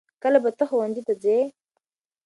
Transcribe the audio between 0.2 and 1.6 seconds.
کله به ته ښوونځي ته ځې؟